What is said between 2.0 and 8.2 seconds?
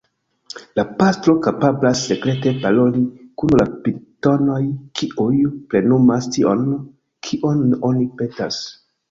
sekrete paroli kun la pitonoj kiuj plenumas tion, kion oni